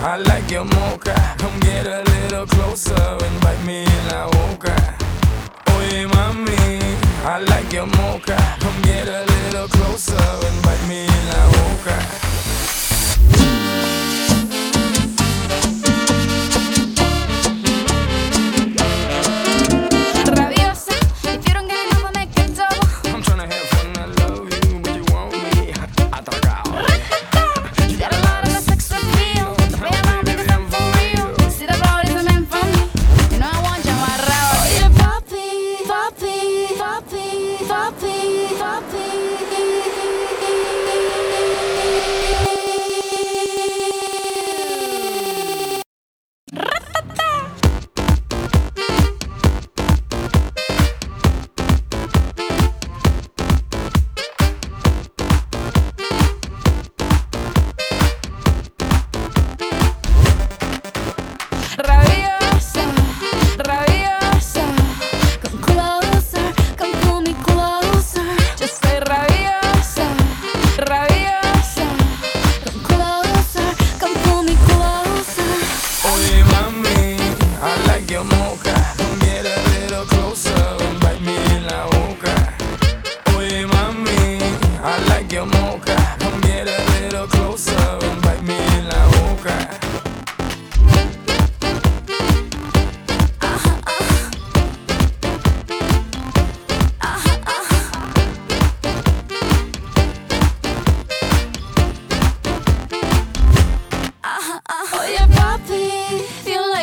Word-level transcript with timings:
I 0.00 0.16
like 0.16 0.50
your 0.50 0.64
mocha. 0.64 1.14
Come 1.38 1.58
get 1.60 1.86
a 1.86 2.02
little 2.04 2.46
closer 2.46 2.94
and 2.94 3.40
bite 3.42 3.64
me 3.66 3.82
in 3.82 4.08
la 4.08 4.30
boca. 4.30 4.74
Oye, 5.74 6.06
mami, 6.06 6.56
I 7.24 7.40
like 7.40 7.72
your 7.72 7.86
mocha. 7.86 8.47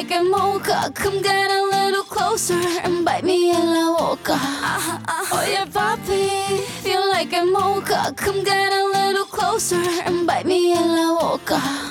second 0.08 0.30
mocha. 0.30 0.92
Come 0.94 1.22
get 1.22 1.50
a 1.50 1.62
little 1.64 2.04
closer 2.04 2.62
and 2.84 3.04
bite 3.04 3.24
me 3.24 3.52
in 3.52 3.66
la 3.74 3.98
boca. 3.98 4.34
Uh-huh. 4.34 5.00
Oh 5.34 5.46
yeah, 5.50 5.66
papi, 5.66 6.60
feel 6.84 7.10
like 7.10 7.34
a 7.34 7.44
mocha. 7.46 8.14
Come 8.16 8.44
get 8.44 8.72
a 8.72 8.84
little 8.98 9.26
closer 9.26 9.84
and 10.06 10.28
bite 10.28 10.46
me 10.46 10.74
in 10.74 10.88
la 10.96 11.20
boca. 11.20 11.85